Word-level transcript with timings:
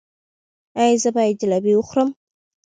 ایا 0.81 0.99
زه 1.03 1.09
باید 1.15 1.39
جلبي 1.41 1.73
وخورم؟ 1.75 2.09